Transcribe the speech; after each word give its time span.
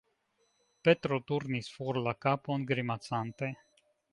Petro 0.87 1.19
turnis 1.31 1.69
for 1.75 2.01
la 2.09 2.17
kapon, 2.27 2.65
grimacante. 2.73 3.55